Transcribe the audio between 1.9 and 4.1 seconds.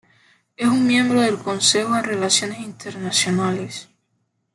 en Relaciones Internacionales.